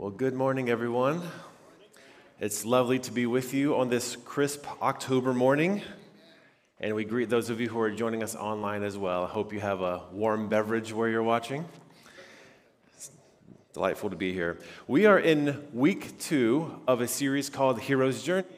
[0.00, 1.20] Well, good morning, everyone.
[2.40, 5.82] It's lovely to be with you on this crisp October morning.
[6.80, 9.24] And we greet those of you who are joining us online as well.
[9.24, 11.66] I hope you have a warm beverage where you're watching.
[12.96, 13.10] It's
[13.74, 14.58] delightful to be here.
[14.86, 18.48] We are in week two of a series called Hero's Journey.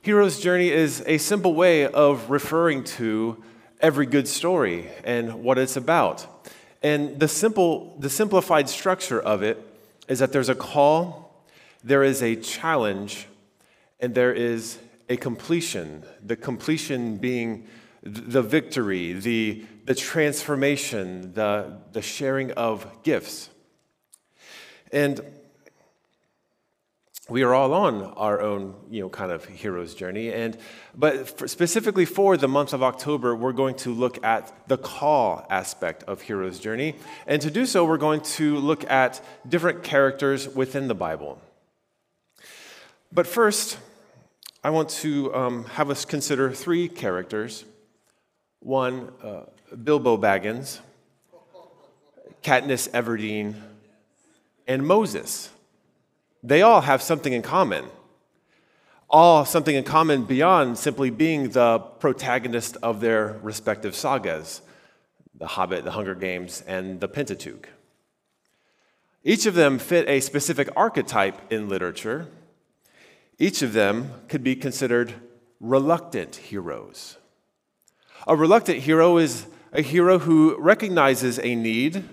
[0.00, 3.44] Hero's Journey is a simple way of referring to
[3.80, 6.48] every good story and what it's about.
[6.82, 9.62] And the simple, the simplified structure of it
[10.08, 11.44] is that there's a call,
[11.82, 13.26] there is a challenge,
[14.00, 16.04] and there is a completion.
[16.24, 17.66] The completion being
[18.02, 23.48] the victory, the, the transformation, the, the sharing of gifts.
[24.92, 25.20] And
[27.28, 30.30] we are all on our own, you know, kind of hero's journey.
[30.30, 30.58] And
[30.94, 35.46] but for, specifically for the month of October, we're going to look at the call
[35.48, 36.96] aspect of hero's journey.
[37.26, 41.40] And to do so, we're going to look at different characters within the Bible.
[43.10, 43.78] But first,
[44.62, 47.64] I want to um, have us consider three characters.
[48.60, 49.44] One, uh,
[49.82, 50.80] Bilbo Baggins,
[52.42, 53.54] Katniss Everdeen,
[54.66, 55.50] and Moses.
[56.46, 57.86] They all have something in common.
[59.08, 64.60] All something in common beyond simply being the protagonist of their respective sagas
[65.34, 67.70] The Hobbit, The Hunger Games, and the Pentateuch.
[69.22, 72.28] Each of them fit a specific archetype in literature.
[73.38, 75.14] Each of them could be considered
[75.60, 77.16] reluctant heroes.
[78.26, 82.04] A reluctant hero is a hero who recognizes a need.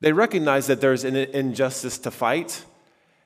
[0.00, 2.64] They recognize that there's an injustice to fight,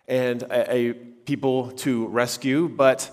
[0.08, 3.10] and a, a people to rescue, but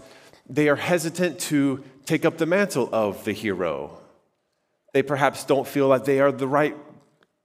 [0.48, 3.98] they are hesitant to take up the mantle of the hero.
[4.94, 6.78] They perhaps don't feel like they are the right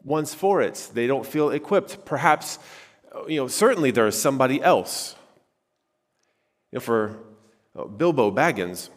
[0.04, 0.90] ones for it.
[0.92, 2.04] They don't feel equipped.
[2.04, 2.58] Perhaps,
[3.26, 5.16] you know, certainly there is somebody else.
[6.70, 7.18] You know, for
[7.76, 8.90] uh, Bilbo Baggins,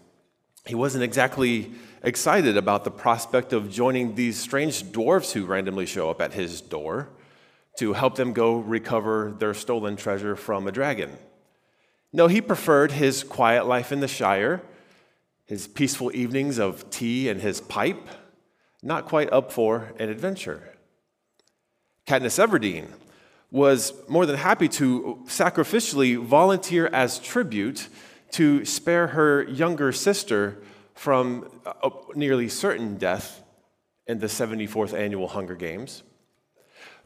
[0.66, 1.72] he wasn't exactly
[2.04, 6.60] excited about the prospect of joining these strange dwarfs who randomly show up at his
[6.60, 7.10] door
[7.78, 11.18] to help them go recover their stolen treasure from a dragon.
[12.14, 14.62] No, he preferred his quiet life in the Shire,
[15.46, 18.08] his peaceful evenings of tea and his pipe,
[18.84, 20.76] not quite up for an adventure.
[22.08, 22.88] Katniss Everdeen
[23.52, 27.88] was more than happy to sacrificially volunteer as tribute
[28.32, 30.58] to spare her younger sister
[30.96, 31.50] from
[32.16, 33.44] nearly certain death
[34.08, 36.04] in the 74th annual Hunger Games.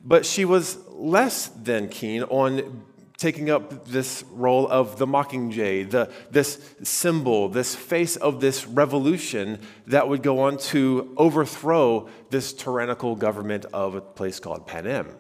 [0.06, 2.86] But she was less than keen on
[3.18, 9.60] taking up this role of the Mockingjay, the, this symbol, this face of this revolution
[9.88, 15.16] that would go on to overthrow this tyrannical government of a place called Panem.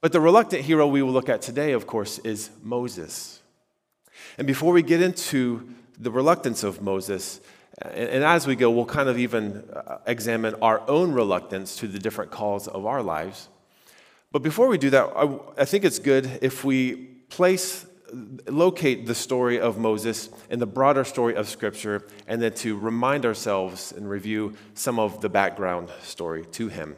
[0.00, 3.40] But the reluctant hero we will look at today, of course, is Moses.
[4.36, 5.68] And before we get into
[5.98, 7.40] the reluctance of Moses,
[7.82, 11.98] and, as we go, we'll kind of even uh, examine our own reluctance to the
[11.98, 13.48] different calls of our lives.
[14.30, 16.94] But before we do that, I, I think it's good if we
[17.28, 17.86] place,
[18.46, 23.26] locate the story of Moses in the broader story of Scripture, and then to remind
[23.26, 26.96] ourselves and review some of the background story to him.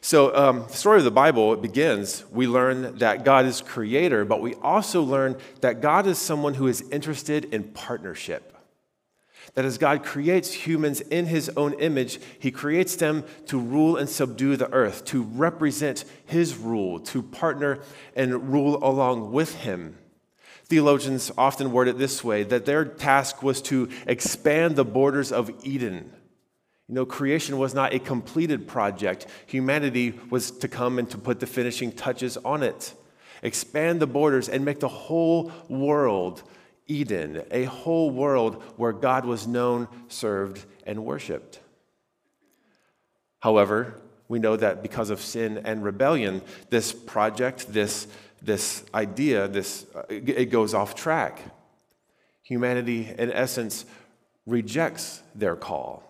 [0.00, 2.24] So, um, the story of the Bible begins.
[2.30, 6.68] We learn that God is creator, but we also learn that God is someone who
[6.68, 8.55] is interested in partnership
[9.56, 14.06] that as God creates humans in his own image, he creates them to rule and
[14.06, 17.80] subdue the earth, to represent his rule, to partner
[18.14, 19.96] and rule along with him.
[20.66, 25.50] Theologians often word it this way that their task was to expand the borders of
[25.64, 26.12] Eden.
[26.86, 29.26] You know, creation was not a completed project.
[29.46, 32.92] Humanity was to come and to put the finishing touches on it.
[33.42, 36.42] Expand the borders and make the whole world
[36.86, 41.60] Eden, a whole world where God was known, served, and worshiped.
[43.40, 48.06] However, we know that because of sin and rebellion, this project, this,
[48.42, 51.40] this idea, this, uh, it goes off track.
[52.42, 53.84] Humanity, in essence,
[54.46, 56.02] rejects their call.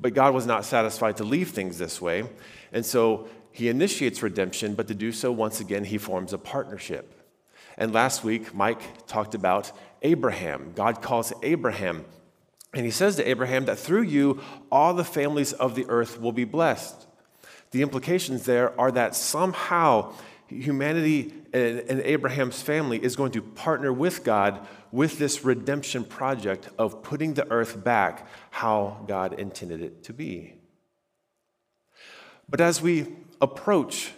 [0.00, 2.24] But God was not satisfied to leave things this way,
[2.72, 7.23] and so he initiates redemption, but to do so, once again, he forms a partnership.
[7.76, 9.72] And last week, Mike talked about
[10.02, 10.72] Abraham.
[10.74, 12.04] God calls Abraham,
[12.72, 14.40] and he says to Abraham that through you,
[14.70, 17.06] all the families of the earth will be blessed.
[17.70, 20.12] The implications there are that somehow
[20.48, 27.02] humanity and, Abraham's family is going to partner with God with this redemption project of
[27.02, 30.54] putting the earth back how God intended it to be.
[32.48, 33.06] But as we
[33.40, 34.12] approach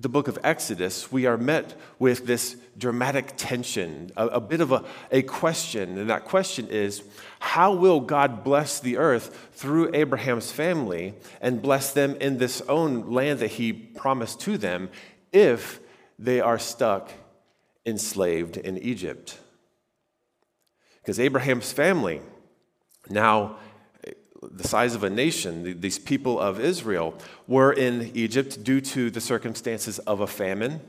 [0.00, 4.70] the book of Exodus, we are met with this dramatic tension, a, a, bit of
[4.70, 5.98] a, a question.
[5.98, 7.02] And that question is
[7.40, 13.10] how will God bless the earth through Abraham's family and bless them in this own
[13.10, 14.88] land that he promised to them
[15.32, 15.80] if
[16.16, 17.10] they are stuck
[17.84, 19.36] enslaved in Egypt?
[21.02, 22.20] Because Abraham's family,
[23.10, 23.56] now
[24.50, 27.14] the size of a nation, these people of Israel,
[27.46, 30.80] were in Egypt due to the circumstances of a famine.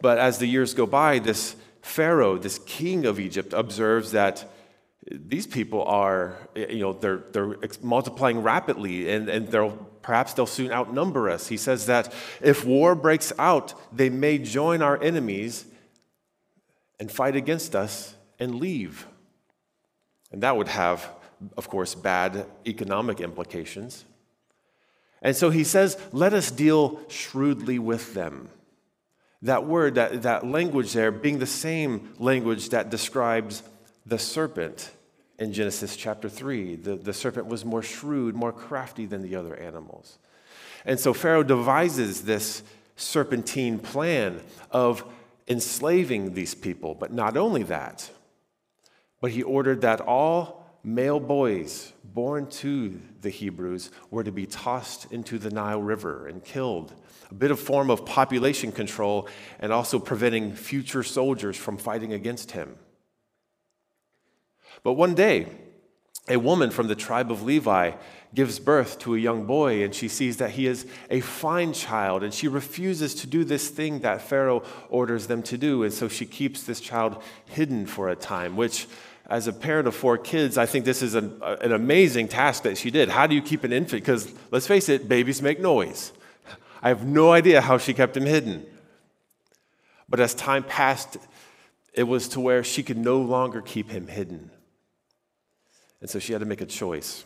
[0.00, 4.44] But as the years go by, this Pharaoh, this king of Egypt, observes that
[5.10, 9.70] these people are, you know, they're, they're multiplying rapidly and, and they'll,
[10.02, 11.48] perhaps they'll soon outnumber us.
[11.48, 12.12] He says that
[12.42, 15.64] if war breaks out, they may join our enemies
[17.00, 19.06] and fight against us and leave.
[20.30, 21.08] And that would have
[21.56, 24.04] of course, bad economic implications.
[25.22, 28.48] And so he says, let us deal shrewdly with them.
[29.42, 33.62] That word, that, that language there, being the same language that describes
[34.04, 34.90] the serpent
[35.38, 36.76] in Genesis chapter 3.
[36.76, 40.18] The, the serpent was more shrewd, more crafty than the other animals.
[40.84, 42.62] And so Pharaoh devises this
[42.96, 45.04] serpentine plan of
[45.46, 46.94] enslaving these people.
[46.94, 48.10] But not only that,
[49.20, 55.10] but he ordered that all male boys born to the Hebrews were to be tossed
[55.12, 56.94] into the Nile River and killed.
[57.30, 59.28] A bit of form of population control
[59.58, 62.76] and also preventing future soldiers from fighting against him.
[64.82, 65.46] But one day,
[66.28, 67.92] a woman from the tribe of Levi
[68.34, 72.22] gives birth to a young boy, and she sees that he is a fine child,
[72.22, 75.82] and she refuses to do this thing that Pharaoh orders them to do.
[75.82, 78.86] And so she keeps this child hidden for a time, which
[79.28, 82.62] as a parent of four kids, I think this is an, uh, an amazing task
[82.62, 83.10] that she did.
[83.10, 84.02] How do you keep an infant?
[84.02, 86.12] Because let's face it, babies make noise.
[86.82, 88.64] I have no idea how she kept him hidden.
[90.08, 91.18] But as time passed,
[91.92, 94.50] it was to where she could no longer keep him hidden.
[96.00, 97.24] And so she had to make a choice.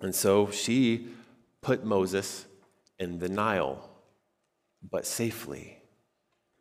[0.00, 1.06] And so she
[1.62, 2.44] put Moses
[2.98, 3.88] in the Nile,
[4.90, 5.81] but safely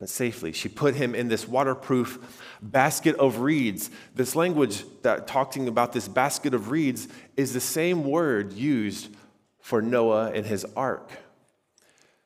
[0.09, 0.51] safely.
[0.51, 3.89] She put him in this waterproof basket of reeds.
[4.15, 7.07] This language that talking about this basket of reeds
[7.37, 9.15] is the same word used
[9.59, 11.11] for Noah and his ark.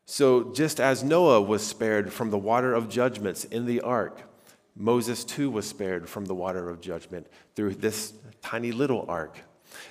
[0.04, 4.22] So just as Noah was spared from the water of judgments in the ark,
[4.76, 8.12] Moses too was spared from the water of judgment through this
[8.42, 9.38] tiny little ark.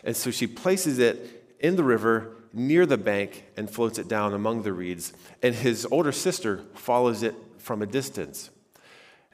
[0.03, 4.33] And so she places it in the river near the bank and floats it down
[4.33, 5.11] among the reeds.
[5.43, 7.35] And his older sister follows it
[7.65, 8.51] from a distance.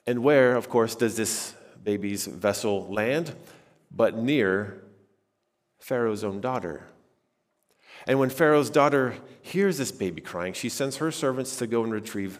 [0.08, 3.36] And where, of course, does this baby's vessel land?
[3.94, 4.82] But near
[5.80, 6.88] Pharaoh's own daughter.
[8.08, 11.92] And when Pharaoh's daughter hears this baby crying, she sends her servants to go and
[11.92, 12.40] retrieve.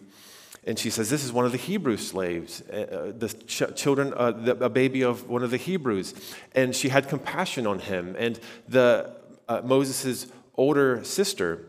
[0.64, 4.14] And she says, This is one of the Hebrew slaves, uh, uh the ch- children,
[4.16, 6.14] uh, the, a baby of one of the Hebrews.
[6.56, 8.16] And she had compassion on him.
[8.18, 9.14] And the,
[9.50, 11.66] uh, Moses' older sister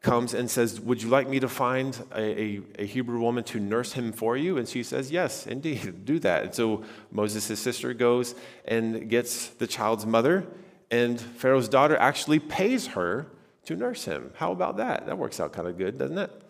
[0.00, 3.60] comes and says, Would you like me to find a, a, a, Hebrew woman to
[3.60, 4.56] nurse him for you?
[4.56, 6.44] And she says, Yes, indeed, do that.
[6.44, 10.46] And so Moses' sister goes and gets the child's mother,
[10.90, 13.26] and Pharaoh's daughter actually pays her
[13.64, 14.32] to nurse him.
[14.36, 15.06] How about that?
[15.06, 16.42] That works out kind of good, doesn't it?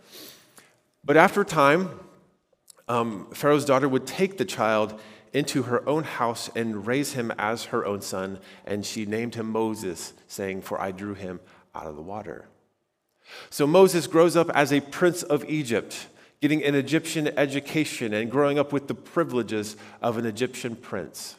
[1.04, 1.90] But after time,
[2.88, 5.00] um, Pharaoh's daughter would take the child
[5.32, 9.50] into her own house and raise him as her own son, and she named him
[9.50, 11.40] Moses, saying, For I drew him
[11.74, 12.46] out of the water.
[13.50, 16.08] So Moses grows up as a prince of Egypt,
[16.40, 21.36] getting an Egyptian education and growing up with the privileges of an Egyptian prince.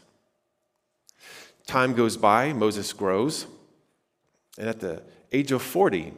[1.67, 3.45] Time goes by, Moses grows,
[4.57, 6.13] and at the age of 40,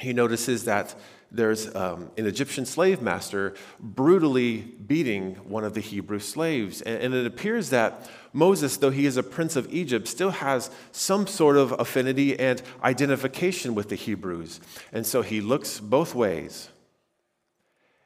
[0.00, 0.94] he notices that
[1.30, 6.80] there's um, an Egyptian slave master brutally beating one of the Hebrew slaves.
[6.80, 10.70] And, and, it appears that Moses, though he is a prince of Egypt, still has
[10.90, 14.60] some sort of affinity and identification with the Hebrews.
[14.92, 16.70] And so he looks both ways.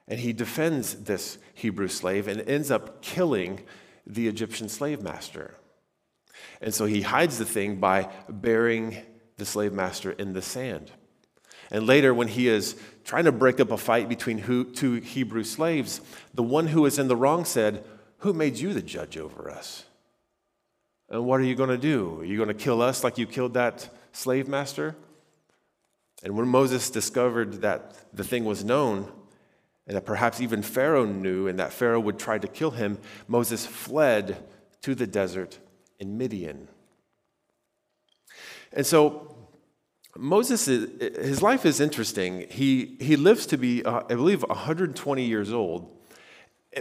[0.09, 3.61] And he defends this Hebrew slave and ends up killing
[4.05, 5.55] the Egyptian slave master.
[6.61, 8.97] And so he hides the thing by burying
[9.37, 10.91] the slave master in the sand.
[11.71, 16.01] And later, when he is trying to break up a fight between two Hebrew slaves,
[16.35, 17.85] the one who was in the wrong said,
[18.19, 19.85] Who made you the judge over us?
[21.09, 22.21] And what are you going to do?
[22.21, 24.97] Are you going to kill us like you killed that slave master?
[26.23, 29.11] And when Moses discovered that the thing was known,
[29.87, 33.67] and that perhaps even Pharaoh knew, and that Pharaoh would try to kill him, Moses
[33.67, 34.43] fled
[34.83, 35.59] to the desert
[35.99, 36.69] in Midian.
[38.73, 39.37] And so
[40.17, 42.47] Moses, his life is interesting.
[42.51, 45.91] He, he lives to be, uh, I believe, 120 years old,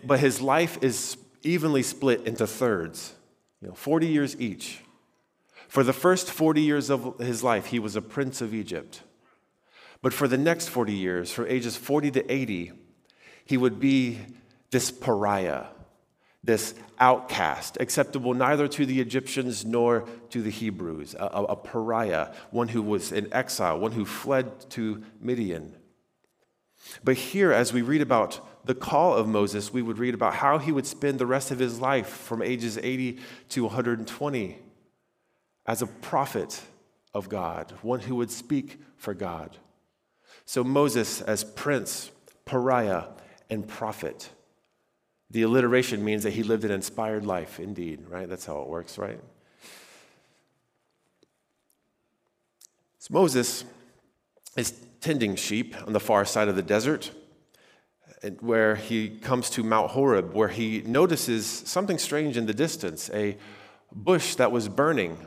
[0.04, 3.14] but his life is evenly split into thirds,
[3.62, 4.82] you know, 40 years each.
[5.68, 9.04] For the first 40 years of his life, he was a prince of Egypt.
[10.02, 12.74] But for the next 40 years, from ages 40 to 80,
[13.46, 14.20] he would be
[14.72, 15.66] this pariah,
[16.44, 22.68] this outcast, acceptable neither to the Egyptians nor to the Hebrews, a, a, pariah, one
[22.70, 25.76] who was in exile, one who fled to Midian.
[27.04, 30.58] But here, as we read about the call of Moses, we would read about how
[30.58, 33.20] he would spend the rest of his life from ages 80
[33.50, 34.58] to 120
[35.68, 36.62] as a prophet
[37.14, 39.58] of God, one who would speak for God.
[40.46, 42.12] So, Moses as prince,
[42.46, 43.06] pariah,
[43.50, 44.30] and prophet.
[45.32, 48.28] The alliteration means that he lived an inspired life, indeed, right?
[48.28, 49.20] That's how it works, right?
[53.00, 53.64] So Moses
[54.58, 57.12] is tending sheep on the far side of the desert,
[58.42, 63.38] where he comes to Mount Horeb, where he notices something strange in the distance a
[63.94, 65.18] bush that was burning.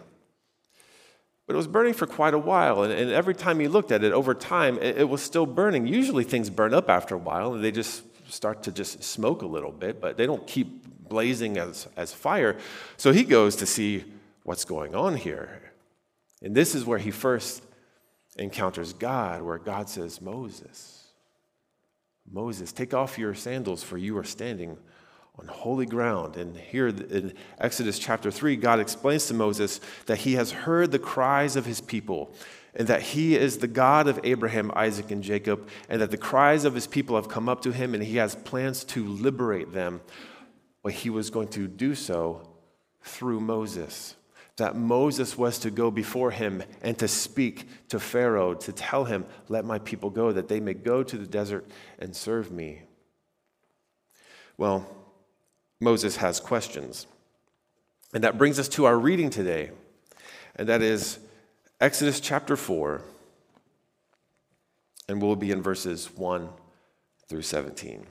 [1.46, 4.12] But it was burning for quite a while, and, every time he looked at it,
[4.12, 5.86] over time, it was still burning.
[5.86, 8.02] Usually things burn up after a while, and they just
[8.34, 12.56] start to just smoke a little bit, but they don't keep blazing as, as fire.
[12.96, 14.04] So he goes to see
[14.42, 15.62] what's going on here.
[16.42, 17.62] And this is where he first
[18.36, 21.04] encounters God, where God says, Moses,
[22.30, 24.76] Moses, take off your sandals, for you are standing
[25.38, 26.36] on holy ground.
[26.36, 30.98] And here in Exodus chapter 3, God explains to Moses that he has heard the
[30.98, 32.34] cries of his people
[32.76, 36.64] and that he is the God of Abraham, Isaac, and Jacob, and that the cries
[36.64, 40.00] of his people have come up to him, and he has plans to liberate them.
[40.82, 42.48] But he was going to do so
[43.02, 44.16] through Moses.
[44.56, 49.24] That Moses was to go before him and to speak to Pharaoh, to tell him,
[49.48, 51.66] Let my people go, that they may go to the desert
[51.98, 52.82] and serve me.
[54.56, 54.88] Well,
[55.80, 57.06] Moses has questions.
[58.12, 59.72] And that brings us to our reading today,
[60.54, 61.18] and that is
[61.84, 63.02] Exodus chapter 4,
[65.06, 66.48] and we'll be in verses 1
[67.28, 68.06] through 17.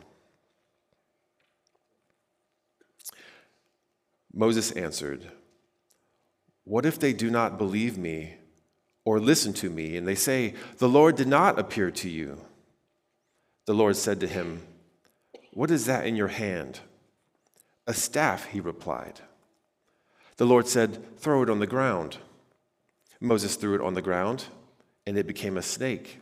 [4.32, 5.32] Moses answered,
[6.66, 8.36] What if they do not believe me
[9.06, 12.42] or listen to me, and they say, The Lord did not appear to you?
[13.66, 14.62] The Lord said to him,
[15.52, 16.82] What is that in your hand?
[17.88, 19.22] A staff, he replied.
[20.38, 22.20] The Lord said, Throw it on the ground.
[23.24, 24.46] Moses threw it on the ground,
[25.08, 26.20] and it became a snake,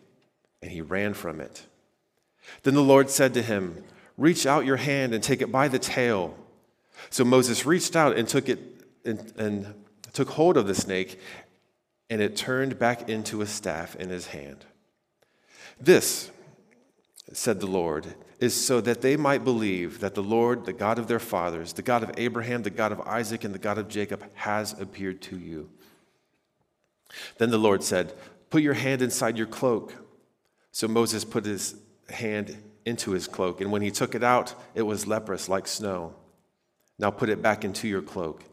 [0.61, 1.65] and he ran from it.
[2.61, 3.83] Then the Lord said to him,
[4.17, 6.37] Reach out your hand and take it by the tail.
[7.09, 8.59] So Moses reached out and took it
[9.03, 9.73] and, and
[10.13, 11.19] took hold of the snake,
[12.09, 14.65] and it turned back into a staff in his hand.
[15.79, 16.29] This,
[17.33, 21.07] said the Lord, is so that they might believe that the Lord, the God of
[21.07, 24.23] their fathers, the God of Abraham, the God of Isaac, and the God of Jacob,
[24.35, 25.69] has appeared to you.
[27.37, 28.13] Then the Lord said,
[28.49, 29.93] Put your hand inside your cloak.
[30.71, 31.75] So Moses put his
[32.09, 36.15] hand into his cloak, and when he took it out, it was leprous like snow.
[36.97, 38.43] Now put it back into your cloak,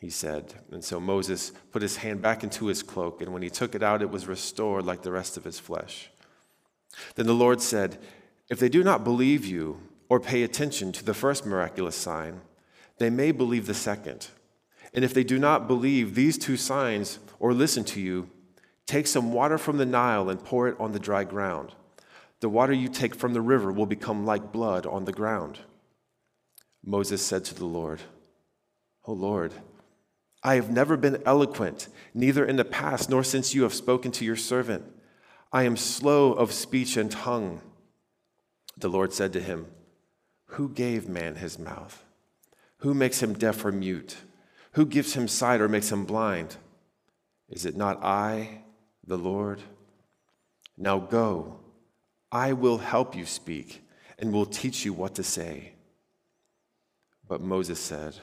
[0.00, 0.54] he said.
[0.70, 3.82] And so Moses put his hand back into his cloak, and when he took it
[3.82, 6.10] out, it was restored like the rest of his flesh.
[7.14, 7.98] Then the Lord said,
[8.48, 12.40] If they do not believe you or pay attention to the first miraculous sign,
[12.98, 14.28] they may believe the second.
[14.94, 18.28] And if they do not believe these two signs or listen to you,
[18.86, 21.74] take some water from the Nile and pour it on the dry ground.
[22.40, 25.60] The water you take from the river will become like blood on the ground.
[26.84, 28.00] Moses said to the Lord,
[29.04, 29.52] O Lord,
[30.42, 34.24] I have never been eloquent, neither in the past nor since you have spoken to
[34.24, 34.84] your servant.
[35.52, 37.60] I am slow of speech and tongue.
[38.76, 39.66] The Lord said to him,
[40.46, 42.04] Who gave man his mouth?
[42.78, 44.16] Who makes him deaf or mute?
[44.72, 46.56] Who gives him sight or makes him blind?
[47.48, 48.62] Is it not I,
[49.06, 49.60] the Lord?
[50.78, 51.60] Now go,
[52.30, 53.84] I will help you speak
[54.18, 55.72] and will teach you what to say.
[57.28, 58.16] But Moses said,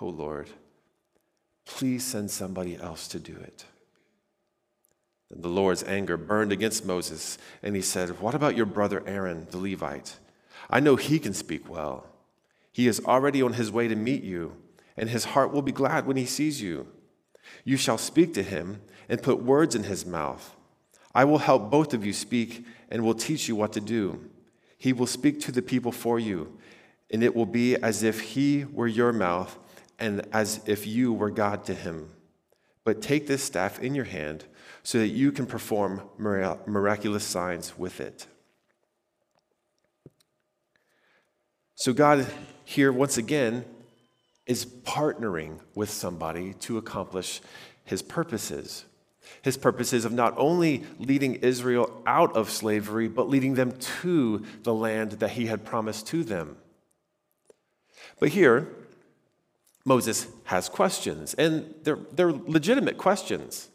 [0.00, 0.50] Oh Lord,
[1.64, 3.64] please send somebody else to do it.
[5.30, 9.46] Then the Lord's anger burned against Moses, and he said, What about your brother Aaron,
[9.50, 10.18] the Levite?
[10.68, 12.06] I know he can speak well.
[12.72, 14.56] He is already on his way to meet you
[15.00, 16.86] and his heart will be glad when he sees you.
[17.64, 20.54] You shall speak to him and put words in his mouth.
[21.14, 24.28] I will help both of you speak and will teach you what to do.
[24.76, 26.58] He will speak to the people for you,
[27.10, 29.58] and it will be as if he were your mouth
[29.98, 32.10] and as if you were God to him.
[32.84, 34.44] But take this staff in your hand,
[34.82, 38.26] so that you can perform miraculous signs with it.
[41.74, 42.26] So, God
[42.64, 43.64] here, once again,
[44.50, 47.40] is partnering with somebody to accomplish
[47.84, 48.84] his purposes.
[49.42, 53.70] His purposes of not only leading Israel out of slavery, but leading them
[54.02, 56.56] to the land that he had promised to them.
[58.18, 58.66] But here,
[59.84, 63.68] Moses has questions, and they're, they're legitimate questions.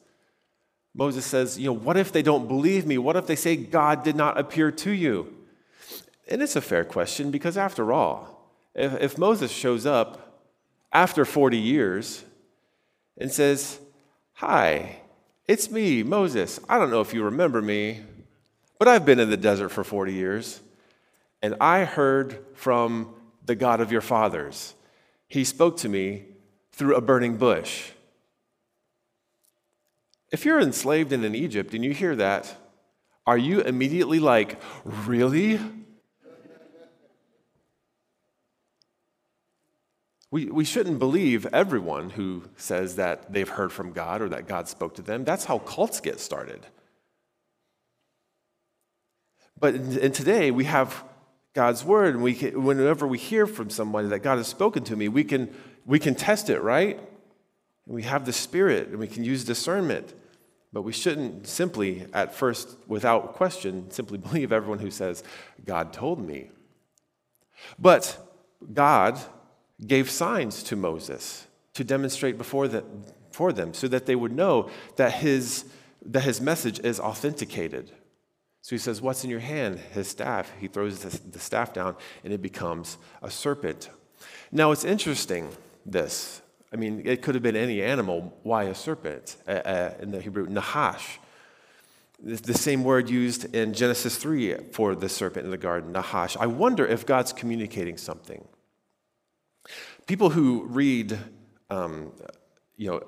[0.93, 2.97] Moses says, You know, what if they don't believe me?
[2.97, 5.33] What if they say God did not appear to you?
[6.27, 10.24] And it's a fair question because, after all, if, if Moses shows up
[10.95, 12.23] after 40 years
[13.17, 13.79] and says,
[14.35, 15.01] Hi,
[15.45, 16.57] it's me, Moses.
[16.69, 17.99] I don't know if you remember me,
[18.79, 20.61] but I've been in the desert for 40 years,
[21.41, 23.13] and I heard from
[23.45, 24.73] the God of your fathers.
[25.27, 26.27] He spoke to me
[26.71, 27.91] through a burning bush.
[30.31, 32.55] If you're enslaved in an Egypt and you hear that,
[33.27, 35.59] are you immediately like, Really?
[40.35, 44.67] We, we shouldn't believe everyone who says that they've heard from God or that God
[44.67, 45.23] spoke to them.
[45.23, 46.59] That's how cults get started.
[49.57, 51.05] But in today we have
[51.53, 54.97] God's word, and we can, whenever we hear from somebody that God has spoken to
[54.97, 56.99] me, we can, we can test it, right?
[57.87, 60.13] We have the Spirit, and we can use discernment.
[60.73, 65.23] But we shouldn't simply, at first, without question, simply believe everyone who says,
[65.63, 66.49] God told me.
[67.79, 68.17] But
[68.73, 69.17] God
[69.85, 72.83] gave signs to Moses to demonstrate before, the,
[73.31, 75.65] for them so that they would know that his,
[76.05, 77.91] that his message is authenticated.
[78.61, 79.79] So he says, What's in your hand?
[79.93, 80.51] His staff.
[80.59, 83.89] He throws the, staff down and it becomes a serpent.
[84.51, 85.49] Now it's interesting,
[85.85, 86.41] this.
[86.73, 88.37] I mean, it could have been any animal.
[88.43, 89.37] Why a serpent?
[89.47, 91.19] Uh, uh, in the Hebrew, nahash.
[92.23, 96.37] The same word used in Genesis 3 for the serpent in the garden, nahash.
[96.37, 98.47] I wonder if God's communicating something.
[100.05, 101.17] People who read,
[101.69, 102.11] um,
[102.77, 103.01] you know,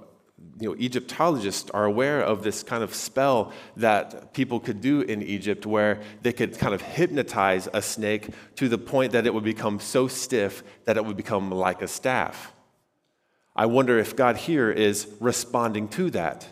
[0.59, 5.21] you know, Egyptologists are aware of this kind of spell that people could do in
[5.23, 9.43] Egypt where they could kind of hypnotize a snake to the point that it would
[9.43, 12.53] become so stiff that it would become like a staff.
[13.55, 16.47] I wonder if God here is responding to that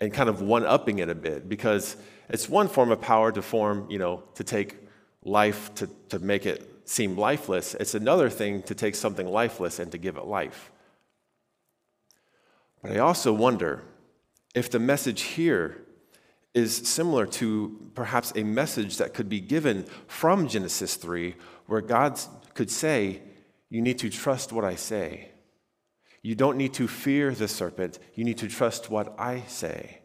[0.00, 1.96] and kind of one upping it a bit because
[2.30, 4.78] it's one form of power to form, you know, to take
[5.22, 7.74] life to, to make it seem lifeless.
[7.74, 10.70] It's another thing to take something lifeless and to give it life.
[12.82, 13.82] But I also wonder
[14.54, 15.78] if the message here
[16.54, 21.34] is similar to perhaps a message that could be given from Genesis 3,
[21.66, 22.20] where God
[22.54, 23.22] could say,
[23.70, 25.30] You need to trust what I say.
[26.22, 27.98] You don't need to fear the serpent.
[28.14, 30.00] You need to trust what I say.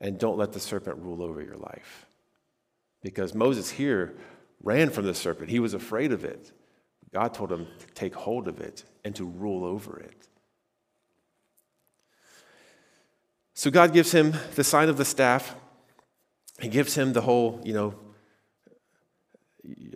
[0.00, 2.06] And don't let the serpent rule over your life.
[3.02, 4.16] Because Moses here
[4.62, 5.50] ran from the serpent.
[5.50, 6.52] He was afraid of it.
[7.12, 10.28] God told him to take hold of it and to rule over it.
[13.54, 15.54] So God gives him the sign of the staff.
[16.60, 17.94] He gives him the whole, you know,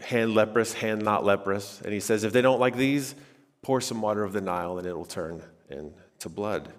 [0.02, 1.80] hand leprous, hand not leprous.
[1.84, 3.14] And he says, if they don't like these,
[3.62, 6.70] pour some water of the Nile and it will turn into blood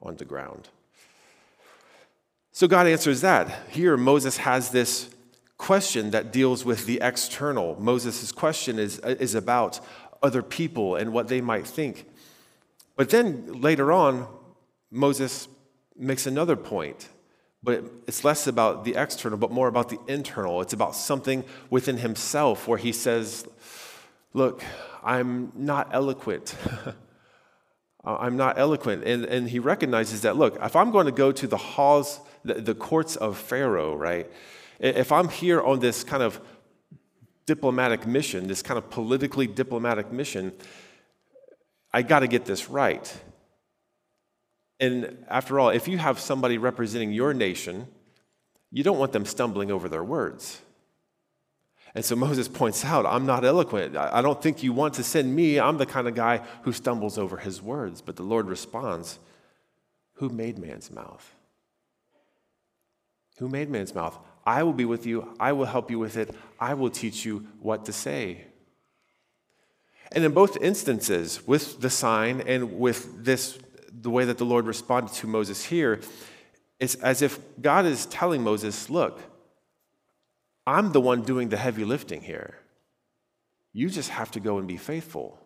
[0.00, 0.68] onto ground.
[2.50, 3.68] So God answers that.
[3.70, 5.08] Here, Moses has this
[5.62, 7.80] question that deals with the external.
[7.80, 9.78] Moses' question is, uh, is about
[10.20, 12.04] other people and what they might think.
[12.96, 14.26] But then later on,
[14.90, 15.46] Moses
[15.96, 17.08] makes another point,
[17.62, 20.60] but it's less about the external, but more about the internal.
[20.62, 23.46] It's about something within himself where he says,
[24.34, 24.64] Look,
[25.04, 26.56] I'm not eloquent.
[28.04, 29.04] I'm not eloquent.
[29.04, 32.54] And, and he recognizes that, look, if I'm going to go to the halls, the,
[32.54, 34.28] the courts of Pharaoh, right?
[34.82, 36.40] If I'm here on this kind of
[37.46, 40.52] diplomatic mission, this kind of politically diplomatic mission,
[41.92, 43.12] I got to get this right.
[44.80, 47.86] And after all, if you have somebody representing your nation,
[48.72, 50.60] you don't want them stumbling over their words.
[51.94, 53.96] And so Moses points out, I'm not eloquent.
[53.96, 55.60] I don't think you want to send me.
[55.60, 58.02] I'm the kind of guy who stumbles over his words.
[58.02, 59.20] But the Lord responds,
[60.14, 61.36] Who made man's mouth?
[63.38, 64.18] Who made man's mouth?
[64.44, 65.34] I will be with you.
[65.38, 66.34] I will help you with it.
[66.58, 68.46] I will teach you what to say.
[70.10, 73.58] And in both instances, with the sign and with this,
[73.92, 76.00] the way that the Lord responded to Moses here,
[76.78, 79.20] it's as if God is telling Moses, Look,
[80.66, 82.58] I'm the one doing the heavy lifting here.
[83.72, 85.38] You just have to go and be faithful.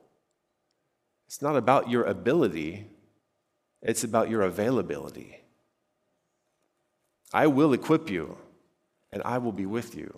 [1.27, 2.87] It's not about your ability,
[3.83, 5.43] it's about your availability.
[7.33, 8.39] I will equip you,
[9.17, 10.13] and I will be with you.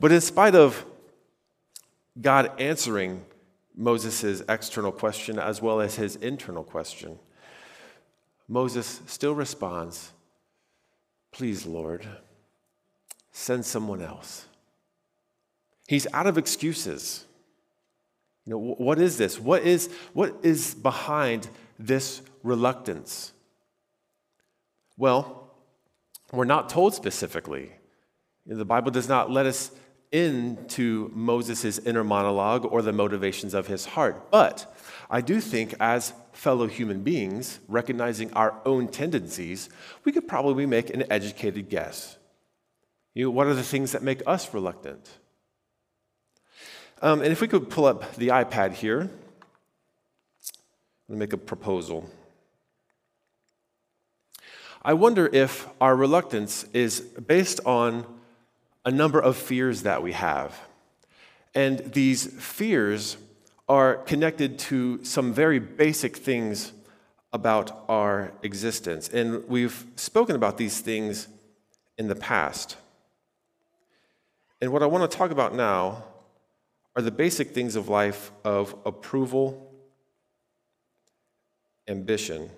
[0.00, 0.86] But in spite of
[2.18, 3.26] God answering
[3.76, 7.18] Moses' external question as well as his internal question,
[8.48, 10.12] Moses still responds,
[11.30, 12.08] Please, Lord,
[13.32, 14.46] send someone else.
[15.88, 17.26] He's out of excuses.
[18.46, 19.38] You know, what is this?
[19.38, 23.34] What is, what is behind this reluctance?
[24.96, 25.39] Well,
[26.32, 27.72] we're not told specifically.
[28.46, 29.70] The Bible does not let us
[30.12, 34.30] into Moses' inner monologue or the motivations of his heart.
[34.30, 34.76] But
[35.08, 39.68] I do think, as fellow human beings, recognizing our own tendencies,
[40.04, 42.16] we could probably make an educated guess.
[43.14, 45.08] You know, what are the things that make us reluctant?
[47.02, 49.10] Um, and if we could pull up the iPad here,
[51.08, 52.08] me make a proposal.
[54.82, 58.06] I wonder if our reluctance is based on
[58.86, 60.58] a number of fears that we have.
[61.54, 63.18] And these fears
[63.68, 66.72] are connected to some very basic things
[67.30, 69.08] about our existence.
[69.08, 71.28] And we've spoken about these things
[71.98, 72.76] in the past.
[74.62, 76.04] And what I want to talk about now
[76.96, 79.72] are the basic things of life of approval,
[81.86, 82.50] ambition,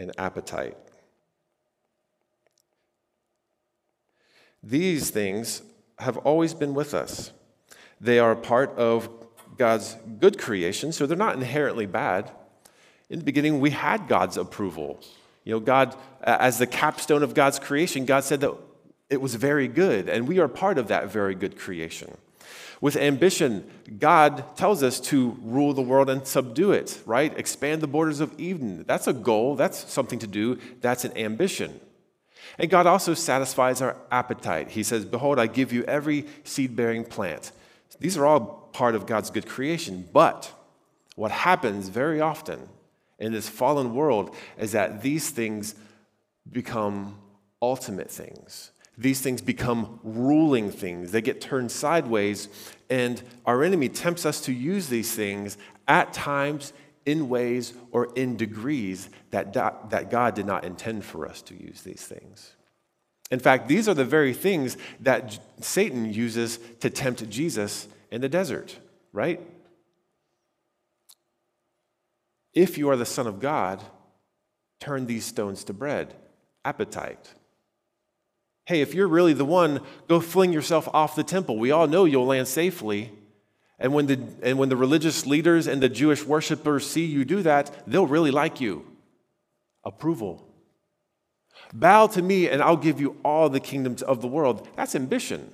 [0.00, 0.76] and appetite.
[4.62, 5.62] These things
[5.98, 7.32] have always been with us.
[8.00, 9.08] They are a part of
[9.56, 12.30] God's good creation, so they're not inherently bad.
[13.10, 15.00] In the beginning, we had God's approval.
[15.44, 18.54] You know, God, as the capstone of God's creation, God said that
[19.10, 22.16] it was very good, and we are part of that very good creation.
[22.80, 27.36] With ambition, God tells us to rule the world and subdue it, right?
[27.38, 28.84] Expand the borders of Eden.
[28.86, 31.78] That's a goal, that's something to do, that's an ambition.
[32.58, 34.70] And God also satisfies our appetite.
[34.70, 37.52] He says, Behold, I give you every seed bearing plant.
[37.98, 40.08] These are all part of God's good creation.
[40.10, 40.50] But
[41.16, 42.68] what happens very often
[43.18, 45.74] in this fallen world is that these things
[46.50, 47.18] become
[47.60, 48.70] ultimate things.
[49.00, 51.10] These things become ruling things.
[51.10, 52.48] They get turned sideways,
[52.90, 55.56] and our enemy tempts us to use these things
[55.88, 56.74] at times
[57.06, 61.80] in ways or in degrees that, that God did not intend for us to use
[61.80, 62.52] these things.
[63.30, 68.28] In fact, these are the very things that Satan uses to tempt Jesus in the
[68.28, 68.78] desert,
[69.14, 69.40] right?
[72.52, 73.82] If you are the Son of God,
[74.78, 76.14] turn these stones to bread.
[76.66, 77.32] Appetite.
[78.70, 81.58] Hey, if you're really the one, go fling yourself off the temple.
[81.58, 83.10] We all know you'll land safely.
[83.80, 87.42] And when, the, and when the religious leaders and the Jewish worshipers see you do
[87.42, 88.86] that, they'll really like you.
[89.82, 90.46] Approval.
[91.72, 94.68] Bow to me, and I'll give you all the kingdoms of the world.
[94.76, 95.52] That's ambition.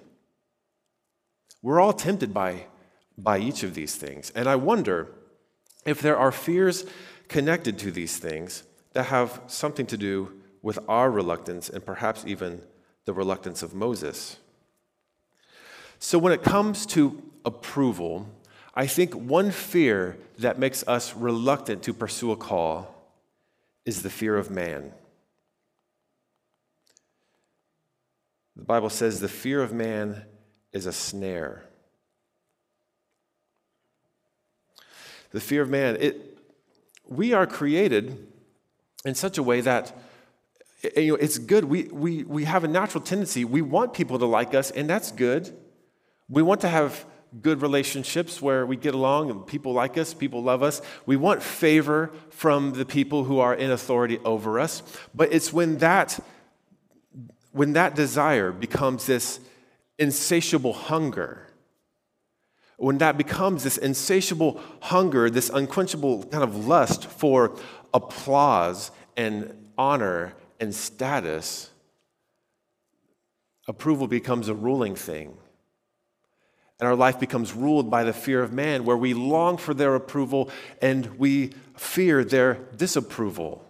[1.63, 2.67] We're all tempted by,
[3.17, 4.31] by each of these things.
[4.35, 5.09] And I wonder
[5.87, 6.85] if there are fears
[7.29, 12.61] connected to these things that have something to do with our reluctance and perhaps even
[13.07, 14.37] the reluctance of Moses.
[15.99, 18.29] So, when it comes to approval,
[18.75, 22.95] I think one fear that makes us reluctant to pursue a call
[23.87, 24.93] is the fear of man.
[28.57, 30.25] The Bible says the fear of man
[30.73, 31.63] is a snare.
[35.31, 36.39] The fear of man, it,
[37.07, 38.27] we are created
[39.05, 39.97] in such a way that
[40.97, 41.65] you know, it's good.
[41.65, 43.45] We, we, we have a natural tendency.
[43.45, 45.57] We want people to like us, and that's good.
[46.29, 47.05] We want to have
[47.43, 50.81] good relationships where we get along and people like us, people love us.
[51.05, 54.83] We want favor from the people who are in authority over us.
[55.15, 56.19] But it's when that
[57.53, 59.41] when that desire becomes this
[59.99, 61.47] insatiable hunger,
[62.77, 67.59] when that becomes this insatiable hunger, this unquenchable kind of lust for
[67.95, 71.71] applause and honor and status,
[73.69, 75.37] approval becomes a ruling thing.
[76.79, 79.95] And our life becomes ruled by the fear of man, where we long for their
[79.95, 80.51] approval
[80.83, 83.65] and we fear their disapproval.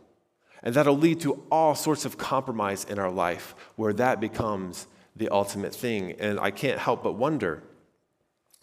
[0.62, 5.28] And that'll lead to all sorts of compromise in our life, where that becomes the
[5.28, 6.12] ultimate thing.
[6.18, 7.62] And I can't help but wonder,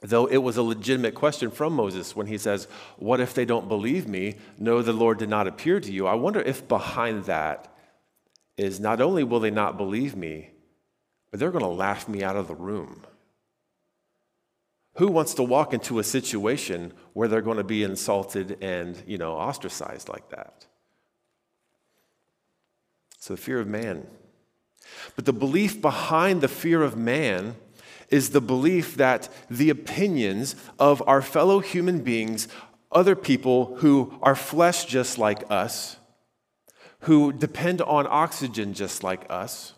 [0.01, 3.69] though it was a legitimate question from Moses when he says, What if they don't
[3.69, 4.35] believe me?
[4.57, 6.05] No, the Lord did not appear to you.
[6.05, 7.72] I wonder if behind that
[8.57, 10.51] is not only will they not believe me,
[11.31, 13.03] but they're going to laugh me out of the room.
[14.95, 19.17] Who wants to walk into a situation where they're going to be insulted and, you
[19.17, 20.67] know, ostracized like that?
[23.17, 24.05] So the fear of man.
[25.15, 27.55] But the belief behind the fear of man
[28.09, 32.47] is the belief that the opinions of our fellow human beings,
[32.91, 35.97] other people who are flesh just like us,
[37.03, 39.73] who depend on oxygen just like us,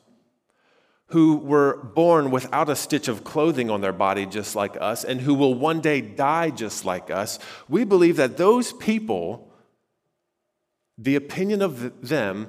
[1.07, 5.21] who were born without a stitch of clothing on their body just like us, and
[5.21, 9.51] who will one day die just like us, we believe that those people,
[10.97, 12.47] the opinion of them,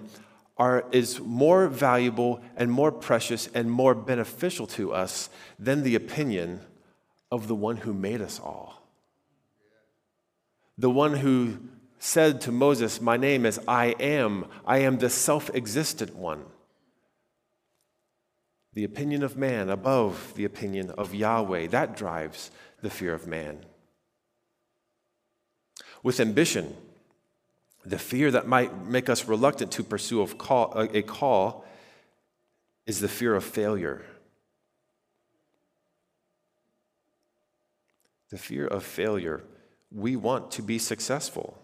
[0.59, 6.61] are, is more valuable and more precious and more beneficial to us than the opinion
[7.31, 8.83] of the one who made us all.
[10.79, 11.59] The one who
[11.99, 16.45] said to Moses, My name is I am, I am the self existent one
[18.77, 21.67] the opinion of man above the opinion of Yahweh.
[21.69, 22.51] That drives
[22.83, 23.65] the fear of man.
[26.03, 26.77] With ambition,
[27.87, 30.27] the fear that might make us reluctant to pursue a
[31.03, 31.65] call,
[32.85, 34.05] is the fear of failure.
[38.29, 39.43] The fear of failure.
[39.91, 41.59] We want to be successful.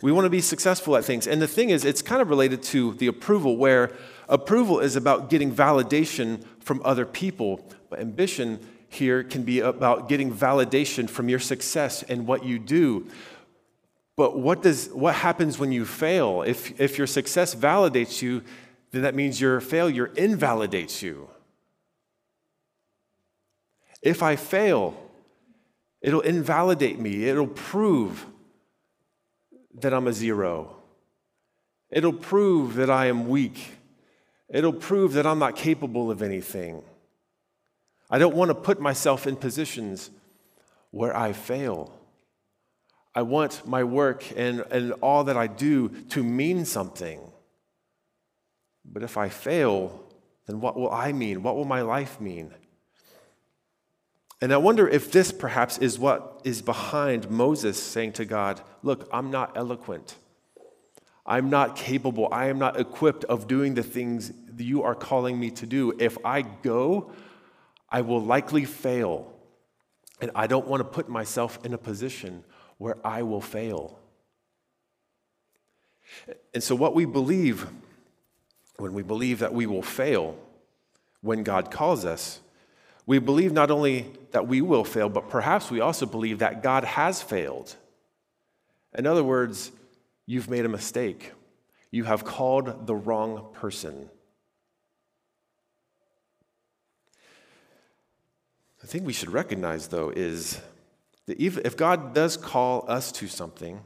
[0.00, 1.26] We want to be successful at things.
[1.26, 3.92] And the thing is, it's kind of related to the approval, where
[4.32, 8.58] Approval is about getting validation from other people, but ambition
[8.88, 13.06] here can be about getting validation from your success and what you do.
[14.16, 16.42] But what, does, what happens when you fail?
[16.42, 18.42] If, if your success validates you,
[18.90, 21.28] then that means your failure invalidates you.
[24.00, 24.96] If I fail,
[26.00, 28.24] it'll invalidate me, it'll prove
[29.74, 30.76] that I'm a zero,
[31.90, 33.72] it'll prove that I am weak.
[34.48, 36.82] It'll prove that I'm not capable of anything.
[38.10, 40.10] I don't want to put myself in positions
[40.90, 41.90] where I fail.
[43.14, 47.20] I want my work and, and all that I do to mean something.
[48.84, 50.04] But if I fail,
[50.46, 51.42] then what will I mean?
[51.42, 52.52] What will my life mean?
[54.42, 59.08] And I wonder if this perhaps is what is behind Moses saying to God, Look,
[59.12, 60.16] I'm not eloquent.
[61.24, 62.28] I'm not capable.
[62.32, 65.94] I am not equipped of doing the things you are calling me to do.
[65.96, 67.12] If I go,
[67.88, 69.32] I will likely fail.
[70.20, 72.42] And I don't want to put myself in a position
[72.78, 74.00] where I will fail.
[76.52, 77.68] And so, what we believe
[78.78, 80.36] when we believe that we will fail
[81.20, 82.40] when God calls us,
[83.06, 86.84] we believe not only that we will fail, but perhaps we also believe that God
[86.84, 87.74] has failed.
[88.96, 89.72] In other words,
[90.26, 91.32] you've made a mistake.
[91.90, 94.08] You have called the wrong person.
[98.80, 100.60] The thing we should recognize, though, is
[101.26, 103.80] that if God does call us to something,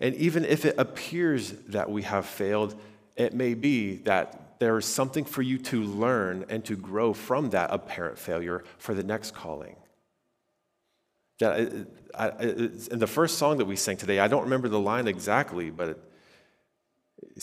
[0.00, 2.74] and even if it appears that we have failed,
[3.16, 7.50] it may be that there is something for you to learn and to grow from
[7.50, 9.76] that apparent failure for the next calling.
[11.40, 15.70] That in the first song that we sang today, I don't remember the line exactly,
[15.70, 15.98] but it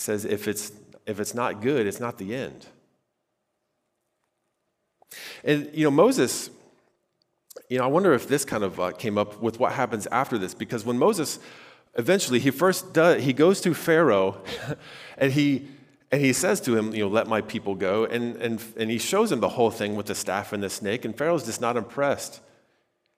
[0.00, 0.72] says, if it's,
[1.06, 2.66] if it's not good, it's not the end.
[5.44, 6.50] And, you know, Moses
[7.68, 10.38] you know, I wonder if this kind of uh, came up with what happens after
[10.38, 11.38] this, because when Moses
[11.94, 14.42] eventually he first does, he goes to Pharaoh,
[15.18, 15.68] and he
[16.12, 18.98] and he says to him, you know, let my people go, and and and he
[18.98, 21.76] shows him the whole thing with the staff and the snake, and Pharaoh's just not
[21.76, 22.40] impressed.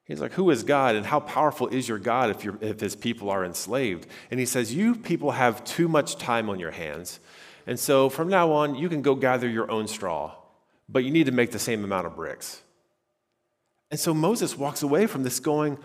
[0.05, 3.31] He's like, Who is God and how powerful is your God if, if his people
[3.31, 4.07] are enslaved?
[4.31, 7.21] And he says, You people have too much time on your hands.
[7.67, 10.35] And so from now on, you can go gather your own straw,
[10.89, 12.61] but you need to make the same amount of bricks.
[13.91, 15.79] And so Moses walks away from this going,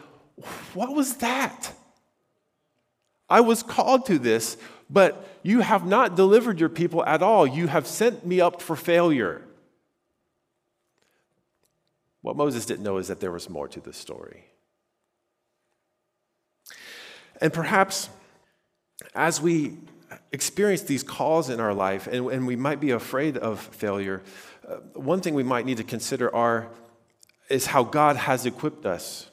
[0.73, 1.73] What was that?
[3.29, 4.57] I was called to this,
[4.89, 7.45] but you have not delivered your people at all.
[7.45, 9.41] You have sent me up for failure.
[12.21, 14.45] What Moses didn't know is that there was more to the story.
[17.41, 18.09] And perhaps
[19.15, 19.77] as we
[20.31, 24.21] experience these calls in our life and, and we might be afraid of failure,
[24.67, 26.67] uh, one thing we might need to consider are
[27.49, 29.28] is how God has equipped us.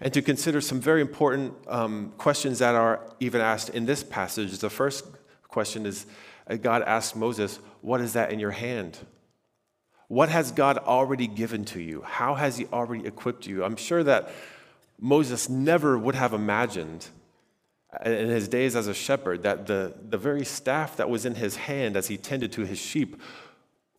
[0.00, 4.56] And to consider some very important um, questions that are even asked in this passage.
[4.58, 5.04] The first
[5.48, 6.06] question is
[6.46, 8.98] uh, God asked Moses, What is that in your hand?
[10.06, 12.02] What has God already given to you?
[12.02, 13.64] How has He already equipped you?
[13.64, 14.30] I'm sure that
[15.00, 17.08] Moses never would have imagined
[17.92, 21.34] uh, in his days as a shepherd that the, the very staff that was in
[21.34, 23.20] his hand as he tended to his sheep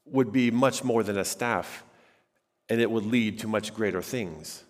[0.05, 1.83] would be much more than a staff
[2.69, 4.63] and it would lead to much greater things.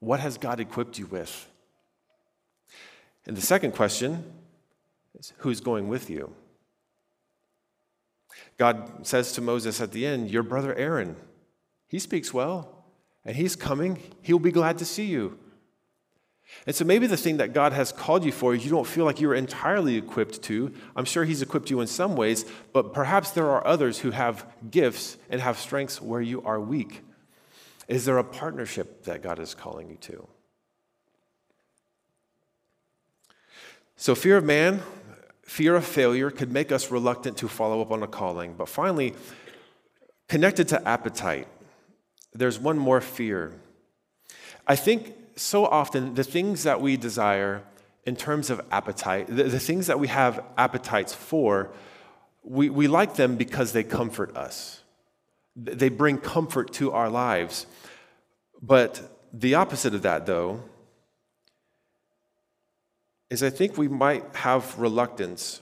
[0.00, 1.48] What has God equipped you with?
[3.26, 4.32] And the second question
[5.18, 6.34] is who's going with you.
[8.56, 11.16] God says to Moses at the end, Your brother Aaron,
[11.88, 12.84] he speaks well,
[13.24, 14.00] and he's coming.
[14.22, 15.38] He'll be glad to see you.
[16.66, 19.20] And so maybe the thing that God has called you for, you don't feel like
[19.20, 20.72] you're entirely equipped to.
[20.96, 24.46] I'm sure He's equipped you in some ways, but perhaps there are others who have
[24.70, 27.02] gifts and have strengths where you are weak.
[27.88, 30.28] Is there a partnership that God is calling you to?
[33.96, 34.82] So, fear of man,
[35.42, 38.54] fear of failure could make us reluctant to follow up on a calling.
[38.54, 39.14] But finally,
[40.28, 41.48] connected to appetite,
[42.34, 43.54] there's one more fear.
[44.66, 47.62] I think so often the things that we desire
[48.04, 51.70] in terms of appetite, the, the things that we have appetites for,
[52.42, 54.77] we, we like them because they comfort us.
[55.60, 57.66] They bring comfort to our lives.
[58.62, 60.62] But the opposite of that, though,
[63.28, 65.60] is I think we might have reluctance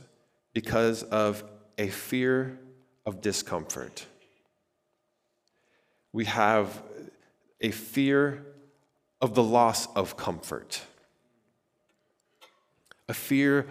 [0.53, 1.43] because of
[1.79, 2.59] a fear
[3.07, 4.07] of discomfort.
[6.13, 6.83] We have
[7.61, 8.45] a fear
[9.21, 10.83] of the loss of comfort,
[13.09, 13.67] a fear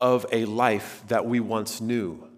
[0.00, 2.28] of a life that we once knew.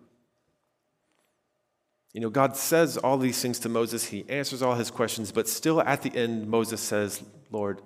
[2.19, 5.49] You know, God says all these things to Moses, he answers all his questions, but
[5.49, 7.81] still at the end, Moses says, Lord,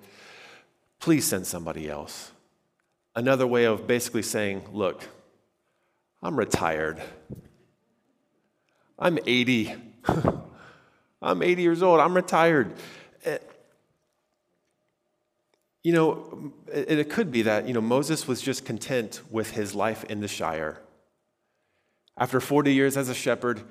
[1.00, 2.32] please send somebody else.
[3.14, 5.06] Another way of basically saying, Look,
[6.22, 7.02] I'm retired.
[8.98, 9.74] I'm 80.
[11.20, 12.00] I'm 80 years old.
[12.00, 12.72] I'm retired.
[13.26, 13.36] Eh,
[15.82, 19.74] you know, it, it could be that, you know, Moses was just content with his
[19.74, 20.80] life in the Shire.
[22.16, 23.62] After 40 years as a shepherd,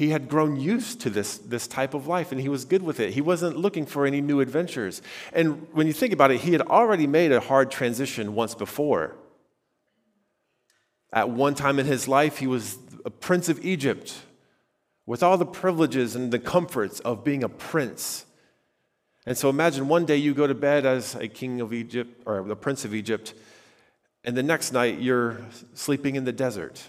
[0.00, 3.00] he had grown used to this, this type of life and he was good with
[3.00, 3.12] it.
[3.12, 5.02] He wasn't looking for any new adventures.
[5.34, 9.14] And when you think about it, he had already made a hard transition once before.
[11.12, 14.22] At one time in his life, he was a prince of Egypt
[15.04, 18.24] with all the privileges and the comforts of being a prince.
[19.26, 22.42] And so imagine one day you go to bed as a king of Egypt or
[22.42, 23.34] the prince of Egypt,
[24.24, 26.82] and the next night you're sleeping in the desert.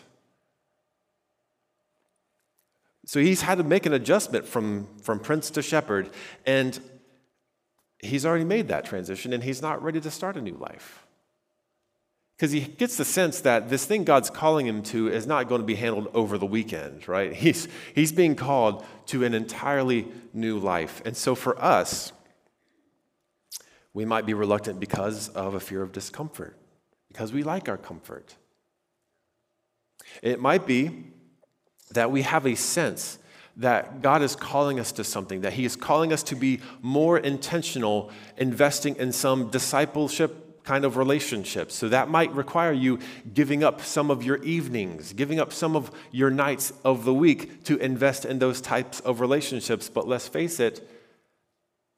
[3.06, 6.10] So he's had to make an adjustment from, from prince to shepherd,
[6.46, 6.80] and
[8.00, 11.06] he's already made that transition, and he's not ready to start a new life.
[12.38, 15.62] Because he gets the sense that this thing God's calling him to is not going
[15.62, 17.34] to be handled over the weekend, right?
[17.42, 21.04] He's, he's being called to an entirely new life.
[21.06, 22.12] And so for us,
[23.94, 26.58] we might be reluctant because of a fear of discomfort,
[27.10, 28.36] because we like our comfort.
[30.24, 31.04] It might be
[31.94, 33.18] that we have a sense
[33.58, 37.18] that God is calling us to something, that He is calling us to be more
[37.18, 41.76] intentional, investing in some discipleship kind of relationships.
[41.76, 43.00] So that might require you
[43.34, 47.64] giving up some of your evenings, giving up some of your nights of the week
[47.66, 49.90] to invest in those types of relationships.
[49.90, 50.88] But let's face it,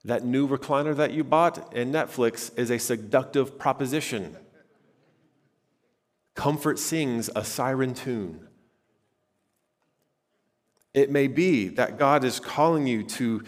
[0.06, 4.36] that new recliner that you bought in Netflix is a seductive proposition.
[6.36, 8.48] Comfort sings a siren tune.
[10.94, 13.44] It may be that God is calling you to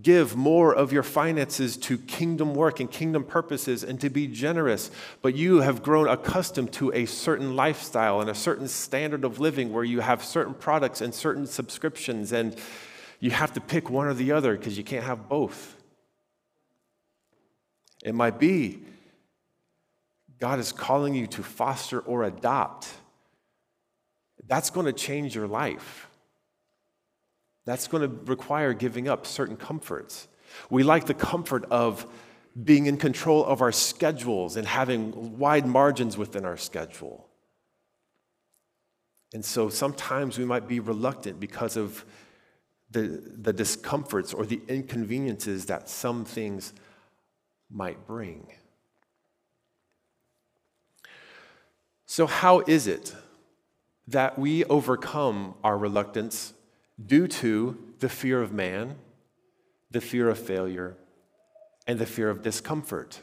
[0.00, 4.90] give more of your finances to kingdom work and kingdom purposes and to be generous,
[5.22, 9.72] but you have grown accustomed to a certain lifestyle and a certain standard of living
[9.72, 12.56] where you have certain products and certain subscriptions, and
[13.20, 15.76] you have to pick one or the other because you can't have both.
[18.04, 18.82] It might be
[20.38, 22.88] God is calling you to foster or adopt.
[24.46, 26.08] That's going to change your life.
[27.66, 30.28] That's going to require giving up certain comforts.
[30.70, 32.06] We like the comfort of
[32.64, 37.28] being in control of our schedules and having wide margins within our schedule.
[39.34, 42.06] And so sometimes we might be reluctant because of
[42.90, 46.72] the, the discomforts or the inconveniences that some things
[47.68, 48.46] might bring.
[52.06, 53.14] So, how is it
[54.06, 56.54] that we overcome our reluctance
[57.04, 58.96] due to the fear of man,
[59.90, 60.96] the fear of failure,
[61.86, 63.20] and the fear of discomfort?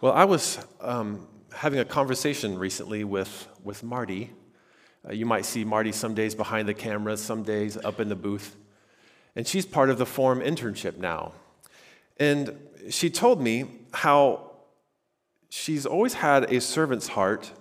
[0.00, 4.32] Well, I was um, having a conversation recently with, with Marty.
[5.08, 8.16] Uh, you might see Marty some days behind the camera, some days up in the
[8.16, 8.56] booth.
[9.36, 11.32] And she's part of the Forum internship now.
[12.18, 12.56] And
[12.90, 14.52] she told me how
[15.48, 17.52] she's always had a servant's heart,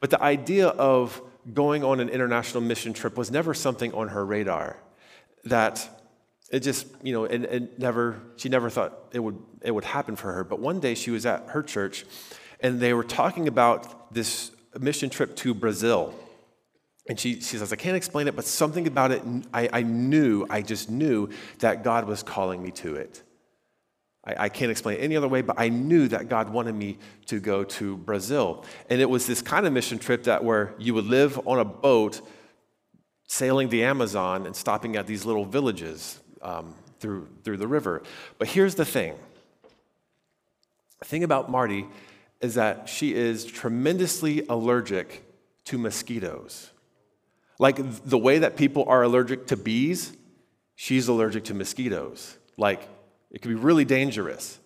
[0.00, 1.22] but the idea of
[1.54, 4.78] going on an international mission trip was never something on her radar.
[5.44, 5.88] That
[6.50, 10.16] it just, you know, it, it never, she never thought it would, it would happen
[10.16, 10.44] for her.
[10.44, 12.06] But one day she was at her church
[12.60, 16.14] and they were talking about this mission trip to Brazil.
[17.08, 19.22] And she, she says, I can't explain it, but something about it,
[19.52, 21.30] I, I knew, I just knew
[21.60, 23.22] that God was calling me to it.
[24.28, 27.40] I, I can't explain any other way, but I knew that God wanted me to
[27.40, 28.64] go to Brazil.
[28.90, 31.64] And it was this kind of mission trip that where you would live on a
[31.64, 32.20] boat
[33.26, 38.02] sailing the Amazon and stopping at these little villages um, through, through the river.
[38.38, 39.14] But here's the thing
[40.98, 41.86] the thing about Marty
[42.40, 45.24] is that she is tremendously allergic
[45.64, 46.70] to mosquitoes.
[47.58, 50.12] Like the way that people are allergic to bees,
[50.74, 52.36] she's allergic to mosquitoes.
[52.56, 52.88] Like
[53.30, 54.58] it can be really dangerous.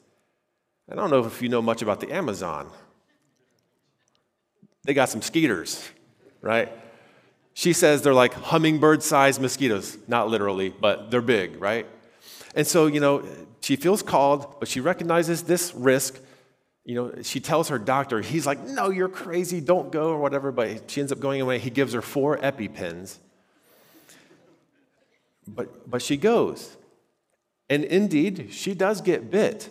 [0.90, 2.70] I don't know if you know much about the Amazon.
[4.84, 5.88] They got some skeeters,
[6.40, 6.70] right?
[7.54, 11.86] She says they're like hummingbird sized mosquitoes, not literally, but they're big, right?
[12.54, 13.24] And so, you know,
[13.60, 16.20] she feels called, but she recognizes this risk.
[16.84, 20.50] You know, she tells her doctor, he's like, no, you're crazy, don't go, or whatever,
[20.50, 21.58] but she ends up going away.
[21.58, 23.18] He gives her four EpiPens.
[25.46, 26.76] But, but she goes.
[27.72, 29.70] And indeed, she does get bit,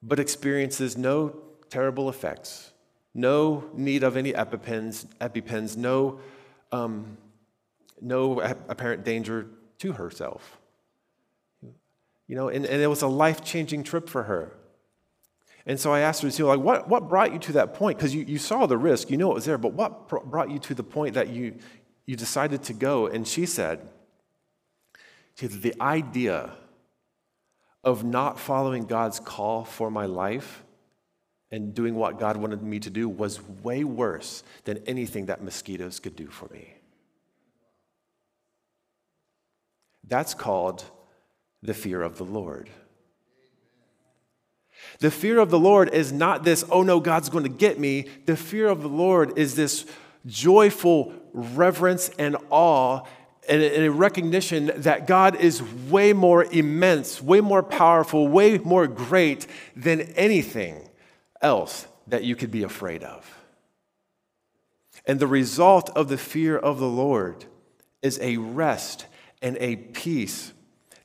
[0.00, 1.34] but experiences no
[1.68, 2.72] terrible effects,
[3.14, 6.20] no need of any EpiPens, EpiPens no,
[6.70, 7.18] um,
[8.00, 8.38] no
[8.68, 9.48] apparent danger
[9.78, 10.56] to herself.
[12.28, 14.52] You know, and, and it was a life changing trip for her.
[15.66, 17.98] And so I asked her, know, like, what, what brought you to that point?
[17.98, 20.60] Because you, you saw the risk, you know it was there, but what brought you
[20.60, 21.56] to the point that you,
[22.06, 23.08] you decided to go?
[23.08, 23.88] And she said,
[25.40, 26.52] the idea
[27.82, 30.64] of not following God's call for my life
[31.50, 35.98] and doing what God wanted me to do was way worse than anything that mosquitoes
[35.98, 36.74] could do for me.
[40.06, 40.84] That's called
[41.62, 42.68] the fear of the Lord.
[44.98, 48.06] The fear of the Lord is not this, oh no, God's going to get me.
[48.26, 49.86] The fear of the Lord is this
[50.26, 53.02] joyful reverence and awe
[53.48, 59.46] and a recognition that God is way more immense, way more powerful, way more great
[59.74, 60.88] than anything
[61.40, 63.38] else that you could be afraid of.
[65.06, 67.46] And the result of the fear of the Lord
[68.02, 69.06] is a rest
[69.42, 70.52] and a peace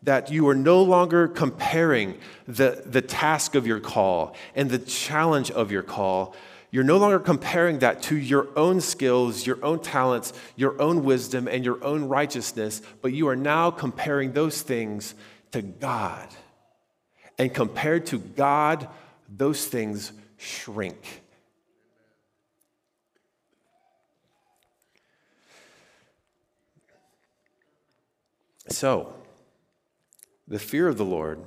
[0.04, 2.18] that you are no longer comparing
[2.48, 6.36] the, the task of your call and the challenge of your call.
[6.76, 11.48] You're no longer comparing that to your own skills, your own talents, your own wisdom,
[11.48, 15.16] and your own righteousness, but you are now comparing those things
[15.54, 16.28] to God.
[17.38, 18.90] And compared to God,
[19.30, 21.24] those things shrink.
[28.68, 29.14] So,
[30.46, 31.40] the fear of the Lord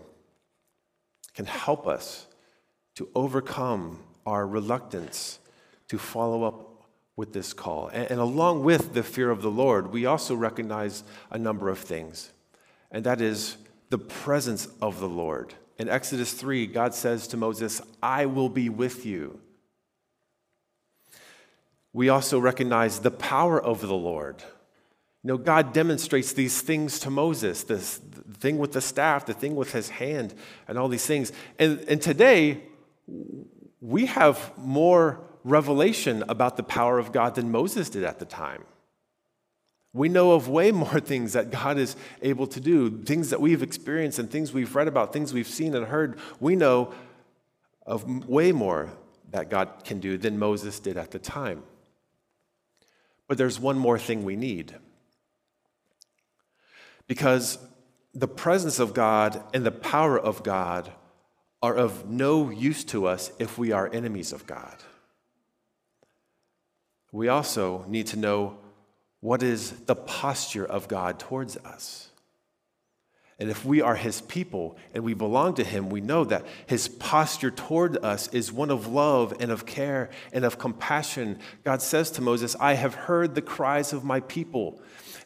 [1.35, 2.27] can help us
[2.95, 3.99] to overcome
[4.29, 5.39] our reluctance
[5.89, 6.85] to follow up
[7.17, 7.89] with this call.
[7.89, 11.79] And, and, along with the fear of the Lord, we also recognize a number of
[11.79, 12.31] things,
[12.91, 13.57] and that is
[13.91, 15.55] the presence of the Lord.
[15.79, 19.41] In Exodus 3, God says to Moses, I will be with you.
[21.93, 24.43] We also recognize the power of the Lord.
[25.25, 28.01] You know, God demonstrates these things to Moses this
[28.35, 30.35] thing with the staff, the thing with his hand,
[30.69, 31.33] and all these things.
[31.59, 32.63] And, and today,
[33.81, 38.65] we have more revelation about the power of God than Moses did at the time.
[39.93, 43.63] We know of way more things that God is able to do, things that we've
[43.63, 46.19] experienced and things we've read about, things we've seen and heard.
[46.41, 46.93] We know
[47.87, 48.91] of way more
[49.31, 51.63] that God can do than Moses did at the time.
[53.27, 54.75] But there's one more thing we need.
[57.07, 57.59] Because
[58.15, 60.93] the presence of God and the power of God
[61.63, 64.77] are of no use to us if we are enemies of God.
[67.11, 68.59] We also need to know
[69.21, 72.09] what is the posture of God towards us.
[73.41, 76.89] And if we are his people and we belong to him, we know that his
[76.89, 81.39] posture toward us is one of love and of care and of compassion.
[81.63, 84.81] God says to Moses, I have heard the cries of my people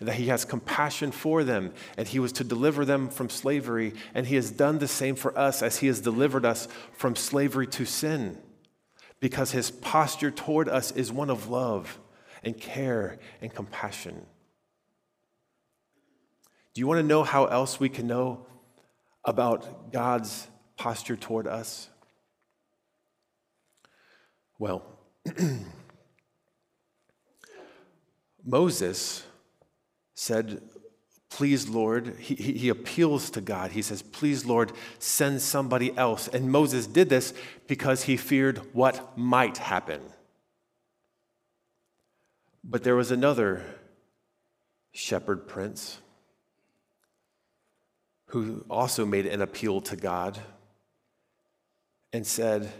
[0.06, 4.26] that he has compassion for them, and he was to deliver them from slavery, and
[4.26, 7.84] he has done the same for us as he has delivered us from slavery to
[7.84, 8.38] sin,
[9.20, 11.98] because his posture toward us is one of love
[12.42, 14.26] and care and compassion.
[16.74, 18.46] Do you want to know how else we can know
[19.24, 21.88] about God's posture toward us?
[24.58, 24.84] Well,
[28.44, 29.24] Moses
[30.14, 30.60] said
[31.32, 33.70] Please, Lord, he, he appeals to God.
[33.70, 36.28] He says, Please, Lord, send somebody else.
[36.28, 37.32] And Moses did this
[37.66, 40.02] because he feared what might happen.
[42.62, 43.64] But there was another
[44.92, 46.00] shepherd prince
[48.26, 50.38] who also made an appeal to God
[52.12, 52.70] and said,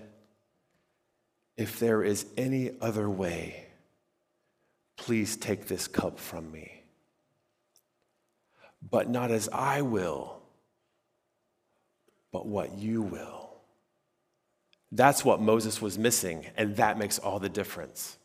[1.57, 3.69] If there is any other way,
[4.99, 6.82] please take this cup from me
[8.91, 10.41] but not as I will,
[12.33, 13.51] but what you will.
[14.91, 18.19] That's what Moses was missing, and that makes all the difference.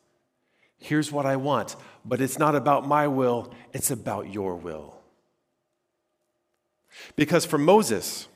[0.78, 4.96] Here's what I want, but it's not about my will, it's about your will.
[7.16, 8.28] Because for Moses,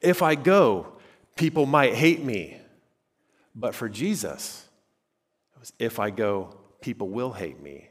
[0.00, 0.92] if I go,
[1.36, 2.60] people might hate me.
[3.54, 4.68] But for Jesus,
[5.78, 7.88] if I go, people will hate me.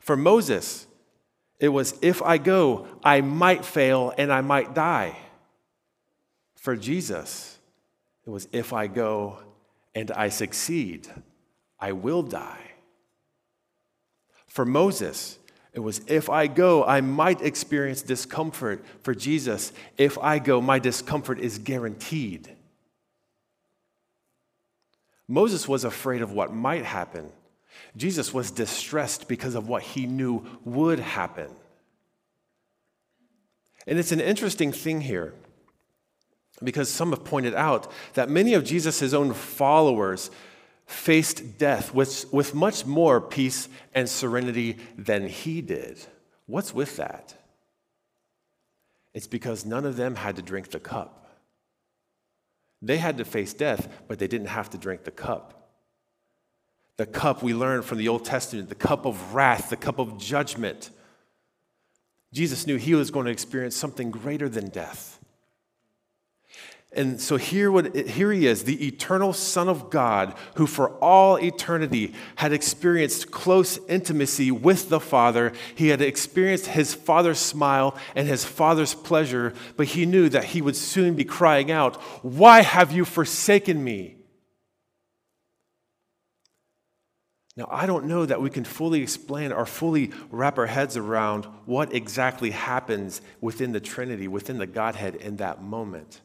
[0.00, 0.86] For Moses,
[1.58, 5.16] it was, if I go, I might fail and I might die.
[6.56, 7.58] For Jesus,
[8.26, 9.38] it was, if I go
[9.94, 11.08] and I succeed,
[11.78, 12.72] I will die.
[14.46, 15.38] For Moses,
[15.72, 18.84] it was, if I go, I might experience discomfort.
[19.02, 22.50] For Jesus, if I go, my discomfort is guaranteed.
[25.28, 27.30] Moses was afraid of what might happen.
[27.96, 31.48] Jesus was distressed because of what he knew would happen.
[33.86, 35.32] And it's an interesting thing here
[36.62, 40.30] because some have pointed out that many of Jesus' own followers
[40.86, 45.98] faced death with, with much more peace and serenity than he did.
[46.46, 47.34] What's with that?
[49.12, 51.26] It's because none of them had to drink the cup.
[52.82, 55.55] They had to face death, but they didn't have to drink the cup.
[56.96, 60.18] The cup we learn from the Old Testament, the cup of wrath, the cup of
[60.18, 60.90] judgment.
[62.32, 65.16] Jesus knew he was going to experience something greater than death.
[66.96, 71.36] And so here, what, here he is, the eternal Son of God, who for all
[71.36, 75.52] eternity had experienced close intimacy with the Father.
[75.74, 80.62] He had experienced his Father's smile and his Father's pleasure, but he knew that he
[80.62, 84.15] would soon be crying out, Why have you forsaken me?
[87.56, 91.46] Now, I don't know that we can fully explain or fully wrap our heads around
[91.64, 96.20] what exactly happens within the Trinity, within the Godhead in that moment.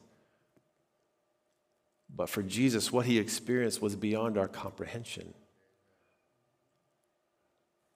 [2.13, 5.34] But for Jesus, what he experienced was beyond our comprehension.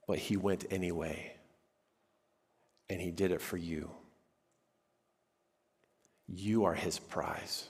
[0.07, 1.33] But he went anyway,
[2.89, 3.89] and he did it for you.
[6.27, 7.67] You are his prize.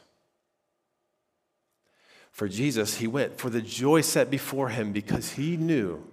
[2.36, 6.06] For Jesus, he went for the joy set before him because he knew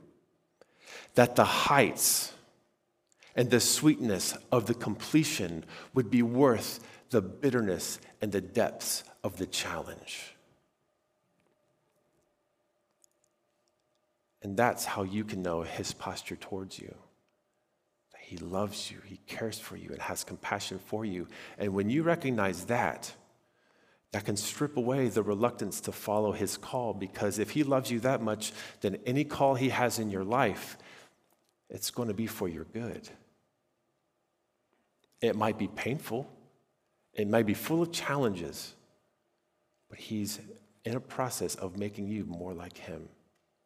[1.16, 2.32] that the heights
[3.34, 5.64] and the sweetness of the completion
[5.94, 6.78] would be worth
[7.10, 10.36] the bitterness and the depths of the challenge.
[14.44, 16.94] And that's how you can know his posture towards you.
[18.12, 21.26] That he loves you, he cares for you, and has compassion for you.
[21.58, 23.12] And when you recognize that,
[24.12, 27.98] that can strip away the reluctance to follow his call because if he loves you
[28.00, 28.52] that much,
[28.82, 30.76] then any call he has in your life,
[31.70, 33.08] it's going to be for your good.
[35.22, 36.28] It might be painful,
[37.14, 38.74] it might be full of challenges,
[39.88, 40.40] but he's
[40.84, 43.08] in a process of making you more like him.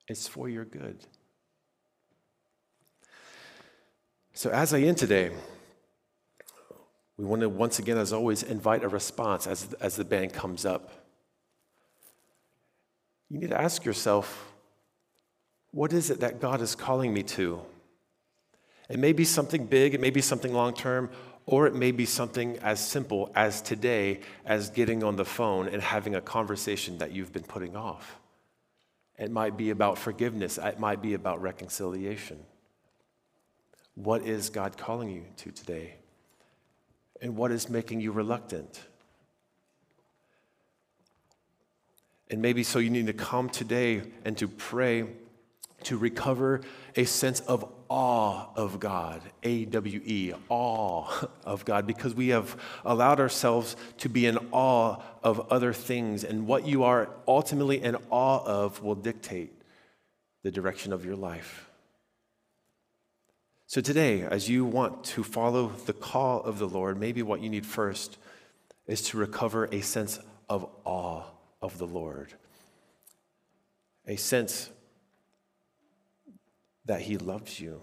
[0.07, 0.99] It's for your good.
[4.33, 5.33] So, as I end today,
[7.17, 10.67] we want to, once again, as always, invite a response as, as the band comes
[10.67, 10.91] up.
[13.31, 14.53] You need to ask yourself,
[15.71, 17.61] what is it that God is calling me to?
[18.89, 21.11] It may be something big, it may be something long term,
[21.47, 25.83] or it may be something as simple as today as getting on the phone and
[25.83, 28.19] having a conversation that you've been putting off.
[29.19, 32.39] It might be about forgiveness, it might be about reconciliation.
[33.95, 35.95] What is God calling you to today?
[37.21, 38.81] And what is making you reluctant.
[42.31, 45.07] And maybe so you need to come today and to pray
[45.85, 46.63] to recover
[46.97, 52.57] a sense of awe of God, A W E, awe of God, because we have
[52.85, 57.97] allowed ourselves to be in awe of other things, and what you are ultimately in
[58.11, 59.53] awe of will dictate
[60.43, 61.66] the direction of your life.
[63.69, 67.49] So, today, as you want to follow the call of the Lord, maybe what you
[67.49, 68.17] need first
[68.87, 71.25] is to recover a sense of awe
[71.61, 72.33] of the Lord,
[74.07, 74.71] a sense
[76.85, 77.83] that He loves you,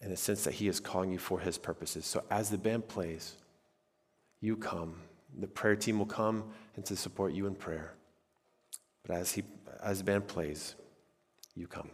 [0.00, 2.06] and a sense that He is calling you for His purposes.
[2.06, 3.34] So as the band plays,
[4.40, 4.94] you come.
[5.36, 6.44] The prayer team will come
[6.76, 7.94] and to support you in prayer.
[9.04, 9.42] But as, he,
[9.82, 10.76] as the band plays,
[11.56, 11.90] you come.